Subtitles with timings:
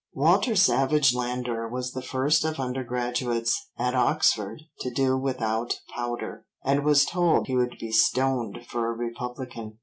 [0.13, 6.83] Walter Savage Landor was the first of undergraduates at Oxford to do without powder, and
[6.83, 9.77] was told he would be stoned for a republican.